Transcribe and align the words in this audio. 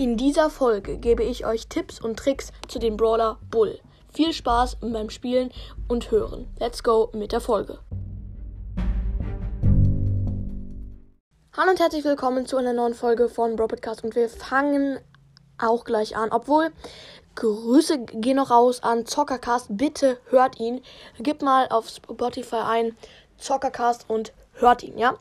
In 0.00 0.16
dieser 0.16 0.48
Folge 0.48 0.96
gebe 0.96 1.24
ich 1.24 1.44
euch 1.44 1.66
Tipps 1.66 2.00
und 2.00 2.16
Tricks 2.16 2.52
zu 2.68 2.78
dem 2.78 2.96
Brawler 2.96 3.40
Bull. 3.50 3.80
Viel 4.12 4.32
Spaß 4.32 4.76
beim 4.80 5.10
Spielen 5.10 5.50
und 5.88 6.12
Hören. 6.12 6.46
Let's 6.60 6.84
go 6.84 7.10
mit 7.14 7.32
der 7.32 7.40
Folge. 7.40 7.80
Hallo 11.52 11.70
und 11.70 11.80
herzlich 11.80 12.04
willkommen 12.04 12.46
zu 12.46 12.58
einer 12.58 12.72
neuen 12.72 12.94
Folge 12.94 13.28
von 13.28 13.56
Podcast 13.56 14.04
und 14.04 14.14
wir 14.14 14.28
fangen 14.28 15.00
auch 15.58 15.82
gleich 15.82 16.16
an. 16.16 16.30
Obwohl, 16.30 16.70
Grüße 17.34 17.98
gehen 17.98 18.36
noch 18.36 18.52
raus 18.52 18.84
an 18.84 19.04
Zockercast. 19.04 19.66
Bitte 19.70 20.18
hört 20.26 20.60
ihn. 20.60 20.80
Gib 21.18 21.42
mal 21.42 21.66
auf 21.70 21.88
Spotify 21.88 22.62
ein 22.64 22.96
Zockercast 23.36 24.04
und 24.06 24.32
hört 24.52 24.84
ihn, 24.84 24.96
ja? 24.96 25.18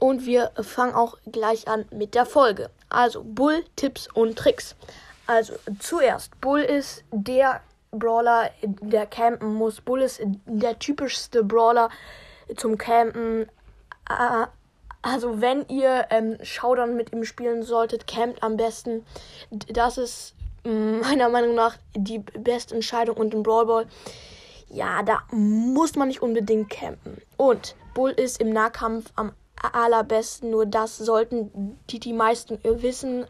Und 0.00 0.26
wir 0.26 0.50
fangen 0.60 0.96
auch 0.96 1.18
gleich 1.30 1.68
an 1.68 1.84
mit 1.92 2.16
der 2.16 2.26
Folge. 2.26 2.70
Also 2.88 3.22
Bull, 3.24 3.64
Tipps 3.76 4.08
und 4.14 4.36
Tricks. 4.36 4.76
Also 5.26 5.54
zuerst, 5.78 6.40
Bull 6.40 6.60
ist 6.60 7.04
der 7.12 7.60
Brawler, 7.90 8.50
der 8.62 9.06
campen 9.06 9.54
muss. 9.54 9.80
Bull 9.80 10.02
ist 10.02 10.20
der 10.46 10.78
typischste 10.78 11.44
Brawler 11.44 11.90
zum 12.56 12.78
Campen. 12.78 13.46
Also 15.02 15.40
wenn 15.40 15.66
ihr 15.68 16.06
ähm, 16.10 16.38
Showdown 16.42 16.96
mit 16.96 17.12
ihm 17.12 17.24
spielen 17.24 17.62
solltet, 17.62 18.06
campt 18.06 18.42
am 18.42 18.56
besten. 18.56 19.04
Das 19.50 19.98
ist 19.98 20.34
mm, 20.64 21.00
meiner 21.02 21.28
Meinung 21.28 21.54
nach 21.54 21.76
die 21.94 22.18
beste 22.18 22.74
Entscheidung 22.74 23.16
und 23.16 23.34
im 23.34 23.42
Brawl 23.42 23.66
Ball. 23.66 23.86
Ja, 24.70 25.02
da 25.02 25.22
muss 25.30 25.94
man 25.94 26.08
nicht 26.08 26.20
unbedingt 26.20 26.68
campen. 26.68 27.22
Und 27.36 27.74
Bull 27.94 28.10
ist 28.10 28.40
im 28.40 28.50
Nahkampf 28.50 29.10
am 29.16 29.32
allerbesten. 29.62 30.50
Nur 30.50 30.66
das 30.66 30.98
sollten 30.98 31.78
die, 31.90 32.00
die 32.00 32.12
meisten 32.12 32.58
wissen. 32.62 33.26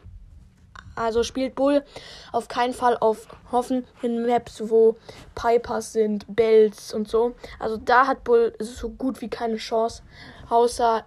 Also 0.94 1.22
spielt 1.22 1.54
Bull 1.54 1.84
auf 2.32 2.48
keinen 2.48 2.74
Fall 2.74 2.96
auf 2.98 3.28
Hoffen 3.52 3.86
in 4.02 4.26
Maps, 4.26 4.60
wo 4.68 4.96
Pipers 5.36 5.92
sind, 5.92 6.24
Bells 6.28 6.92
und 6.92 7.08
so. 7.08 7.36
Also 7.60 7.76
da 7.76 8.08
hat 8.08 8.24
Bull 8.24 8.52
so 8.58 8.88
gut 8.90 9.20
wie 9.20 9.28
keine 9.28 9.56
Chance. 9.56 10.02
Außer 10.50 11.04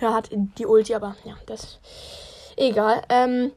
er 0.00 0.14
hat 0.14 0.30
die 0.30 0.66
Ulti, 0.66 0.94
aber 0.94 1.14
ja, 1.24 1.34
das 1.46 1.78
egal. 2.56 3.02
Ähm, 3.10 3.52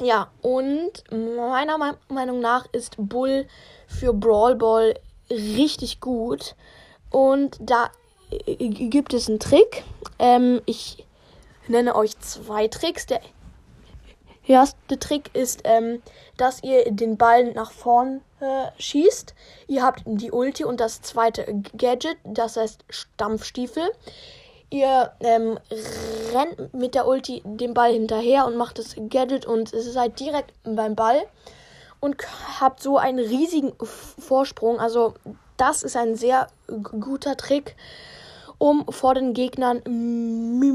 ja, 0.00 0.30
und 0.40 1.04
meiner 1.10 1.94
Meinung 2.08 2.40
nach 2.40 2.66
ist 2.72 2.96
Bull 2.98 3.46
für 3.86 4.12
Brawl 4.12 4.56
Ball 4.56 4.94
richtig 5.30 6.00
gut. 6.00 6.56
Und 7.10 7.56
da 7.60 7.90
gibt 8.58 9.14
es 9.14 9.28
einen 9.28 9.38
Trick. 9.38 9.84
Ähm, 10.18 10.60
ich 10.66 11.06
nenne 11.68 11.94
euch 11.94 12.18
zwei 12.20 12.68
Tricks. 12.68 13.06
Der 13.06 13.20
erste 14.46 14.98
Trick 14.98 15.30
ist, 15.34 15.62
ähm, 15.64 16.02
dass 16.36 16.62
ihr 16.62 16.90
den 16.90 17.16
Ball 17.16 17.52
nach 17.52 17.70
vorn 17.70 18.20
äh, 18.40 18.66
schießt. 18.78 19.34
Ihr 19.68 19.82
habt 19.82 20.02
die 20.04 20.32
Ulti 20.32 20.64
und 20.64 20.80
das 20.80 21.02
zweite 21.02 21.44
Gadget, 21.76 22.16
das 22.24 22.56
heißt 22.56 22.84
Stampfstiefel. 22.88 23.90
Ihr 24.70 25.12
ähm, 25.20 25.58
rennt 26.32 26.72
mit 26.72 26.94
der 26.94 27.06
Ulti 27.06 27.42
den 27.44 27.74
Ball 27.74 27.92
hinterher 27.92 28.46
und 28.46 28.56
macht 28.56 28.78
das 28.78 28.96
Gadget 29.10 29.44
und 29.44 29.68
seid 29.68 30.18
direkt 30.18 30.52
beim 30.64 30.96
Ball 30.96 31.22
und 32.00 32.16
habt 32.58 32.82
so 32.82 32.96
einen 32.96 33.18
riesigen 33.18 33.74
Vorsprung. 34.18 34.80
Also 34.80 35.14
das 35.56 35.82
ist 35.82 35.96
ein 35.96 36.16
sehr 36.16 36.48
guter 36.66 37.36
Trick 37.36 37.76
um 38.62 38.86
vor 38.90 39.14
den 39.14 39.34
Gegnern 39.34 39.82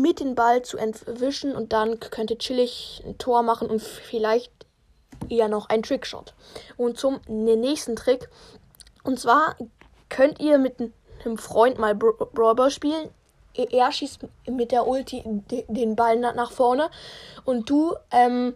mit 0.03 0.19
dem 0.19 0.35
Ball 0.35 0.61
zu 0.61 0.75
entwischen 0.77 1.55
und 1.55 1.71
dann 1.71 2.02
könnt 2.02 2.30
ihr 2.30 2.38
chillig 2.38 3.02
ein 3.05 3.17
Tor 3.17 3.43
machen 3.43 3.69
und 3.69 3.81
vielleicht 3.81 4.52
eher 5.30 5.47
noch 5.47 5.69
ein 5.69 5.83
Trickshot. 5.83 6.33
Und 6.75 6.99
zum 6.99 7.21
nächsten 7.30 7.95
Trick. 7.95 8.27
Und 9.03 9.21
zwar 9.21 9.55
könnt 10.09 10.42
ihr 10.42 10.58
mit 10.58 10.81
einem 11.23 11.37
Freund 11.37 11.80
mal 11.80 11.95
Brawl 11.95 12.71
spielen. 12.71 13.09
Er 13.53 13.89
schießt 13.89 14.19
mit 14.49 14.73
der 14.73 14.86
Ulti 14.86 15.23
den 15.69 15.95
Ball 15.95 16.17
nach 16.17 16.52
vorne 16.52 16.89
und 17.45 17.69
du 17.69 17.93
ähm, 18.11 18.54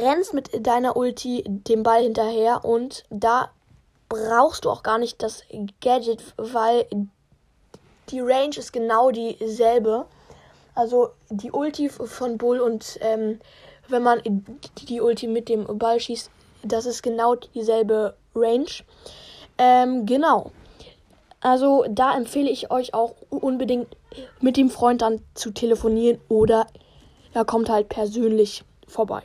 rennst 0.00 0.32
mit 0.32 0.66
deiner 0.66 0.96
Ulti 0.96 1.44
den 1.46 1.82
Ball 1.82 2.02
hinterher 2.02 2.64
und 2.64 3.04
da 3.10 3.50
brauchst 4.08 4.64
du 4.64 4.70
auch 4.70 4.82
gar 4.82 4.96
nicht 4.96 5.22
das 5.22 5.42
Gadget, 5.82 6.24
weil 6.38 6.86
die 8.10 8.20
Range 8.20 8.56
ist 8.56 8.72
genau 8.72 9.10
dieselbe. 9.10 10.06
Also 10.74 11.10
die 11.28 11.50
Ulti 11.50 11.88
von 11.88 12.38
Bull 12.38 12.60
und 12.60 12.98
ähm, 13.00 13.40
wenn 13.88 14.02
man 14.02 14.22
die 14.88 15.00
Ulti 15.00 15.26
mit 15.26 15.48
dem 15.48 15.66
Ball 15.78 15.98
schießt, 15.98 16.30
das 16.62 16.86
ist 16.86 17.02
genau 17.02 17.34
dieselbe 17.34 18.14
Range. 18.34 18.70
Ähm, 19.58 20.06
genau. 20.06 20.52
Also 21.40 21.84
da 21.88 22.16
empfehle 22.16 22.50
ich 22.50 22.70
euch 22.70 22.94
auch 22.94 23.14
unbedingt 23.30 23.88
mit 24.40 24.56
dem 24.56 24.70
Freund 24.70 25.02
dann 25.02 25.20
zu 25.34 25.50
telefonieren 25.50 26.20
oder 26.28 26.66
er 27.32 27.44
kommt 27.44 27.68
halt 27.68 27.88
persönlich 27.88 28.64
vorbei. 28.86 29.22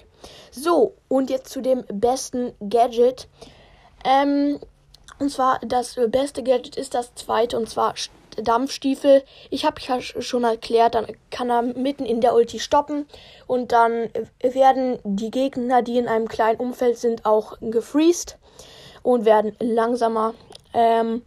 So, 0.52 0.94
und 1.08 1.30
jetzt 1.30 1.50
zu 1.50 1.62
dem 1.62 1.84
besten 1.88 2.54
Gadget. 2.70 3.28
Ähm, 4.06 4.60
und 5.20 5.30
zwar 5.30 5.60
das 5.60 5.96
beste 6.08 6.44
Gadget 6.44 6.76
ist 6.76 6.94
das 6.94 7.16
zweite 7.16 7.58
und 7.58 7.70
zwar 7.70 7.96
Dampfstiefel. 8.36 9.24
Ich 9.50 9.66
habe 9.66 9.82
ja 9.82 10.02
schon 10.02 10.44
erklärt, 10.44 10.96
dann 10.96 11.08
kann 11.32 11.50
er 11.50 11.62
mitten 11.62 12.06
in 12.06 12.22
der 12.22 12.34
Ulti 12.34 12.60
stoppen 12.60 13.06
und 13.48 13.72
dann 13.72 14.10
werden 14.42 15.00
die 15.04 15.32
Gegner, 15.32 15.82
die 15.82 15.98
in 15.98 16.08
einem 16.08 16.28
kleinen 16.28 16.60
Umfeld 16.60 16.98
sind, 16.98 17.26
auch 17.26 17.58
gefreezed 17.62 18.38
und 19.02 19.26
werden 19.26 19.56
langsamer. 19.60 20.34
Ähm, 20.74 21.24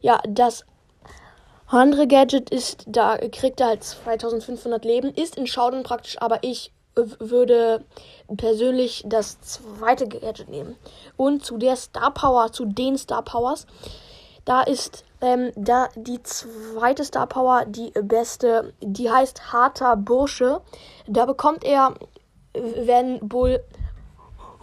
ja, 0.00 0.20
das 0.28 0.64
andere 1.66 2.06
Gadget 2.06 2.50
ist, 2.50 2.84
da 2.86 3.18
kriegt 3.18 3.60
er 3.60 3.68
halt 3.68 3.84
2500 3.84 4.84
Leben, 4.84 5.12
ist 5.12 5.36
in 5.36 5.46
Schauden 5.46 5.82
praktisch, 5.82 6.20
aber 6.20 6.42
ich 6.42 6.72
würde 6.94 7.84
persönlich 8.36 9.04
das 9.06 9.40
zweite 9.40 10.08
Gadget 10.08 10.48
nehmen. 10.48 10.76
Und 11.16 11.44
zu 11.44 11.58
der 11.58 11.76
Star 11.76 12.12
Power, 12.12 12.52
zu 12.52 12.64
den 12.64 12.98
Star 12.98 13.22
Powers, 13.22 13.66
da 14.44 14.62
ist 14.62 15.04
ähm, 15.20 15.52
da 15.56 15.88
die 15.96 16.22
zweite 16.22 17.04
Star 17.04 17.26
Power 17.26 17.64
die 17.66 17.90
beste, 17.90 18.72
die 18.80 19.10
heißt 19.10 19.52
harter 19.52 19.96
Bursche. 19.96 20.60
Da 21.06 21.26
bekommt 21.26 21.64
er, 21.64 21.94
wenn 22.54 23.20
Bull 23.20 23.62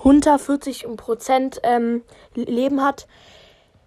unter 0.03 0.35
40% 0.35 1.59
ähm, 1.63 2.03
Leben 2.35 2.83
hat, 2.83 3.07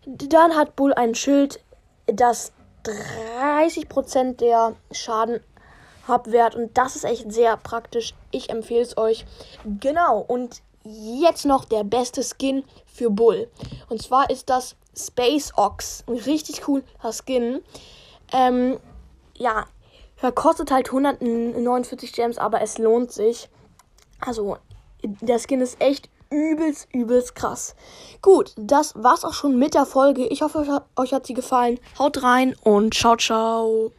dann 0.04 0.56
hat 0.56 0.76
Bull 0.76 0.92
ein 0.94 1.14
Schild, 1.14 1.60
das 2.06 2.52
30% 2.84 4.36
der 4.36 4.74
Schaden 4.90 5.40
abwehrt. 6.06 6.54
Und 6.54 6.76
das 6.76 6.96
ist 6.96 7.04
echt 7.04 7.30
sehr 7.32 7.56
praktisch. 7.56 8.14
Ich 8.30 8.50
empfehle 8.50 8.82
es 8.82 8.96
euch. 8.96 9.26
Genau. 9.80 10.20
Und 10.20 10.62
jetzt 10.88 11.44
noch 11.44 11.64
der 11.64 11.84
beste 11.84 12.22
Skin 12.22 12.64
für 12.86 13.10
Bull. 13.10 13.48
Und 13.88 14.02
zwar 14.02 14.30
ist 14.30 14.50
das 14.50 14.76
Space 14.96 15.52
Ox. 15.56 16.04
Ein 16.06 16.16
richtig 16.16 16.62
cooler 16.62 16.84
Skin. 17.12 17.60
Ähm, 18.32 18.78
ja, 19.36 19.66
er 20.20 20.32
kostet 20.32 20.70
halt 20.70 20.88
149 20.88 22.12
Gems, 22.12 22.38
aber 22.38 22.60
es 22.60 22.78
lohnt 22.78 23.12
sich. 23.12 23.48
Also, 24.20 24.56
der 25.02 25.38
Skin 25.38 25.60
ist 25.60 25.80
echt 25.80 26.08
übelst, 26.30 26.88
übelst 26.92 27.34
krass. 27.34 27.74
Gut, 28.20 28.52
das 28.56 28.94
war's 28.96 29.24
auch 29.24 29.32
schon 29.32 29.58
mit 29.58 29.74
der 29.74 29.86
Folge. 29.86 30.26
Ich 30.26 30.42
hoffe, 30.42 30.82
euch 30.96 31.12
hat 31.12 31.26
sie 31.26 31.34
gefallen. 31.34 31.78
Haut 31.98 32.22
rein 32.22 32.56
und 32.64 32.94
ciao, 32.94 33.16
ciao. 33.16 33.92